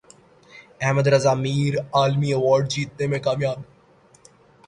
[0.81, 3.57] احد رضا میر عالمی ایوارڈ جیتنے میں کامیاب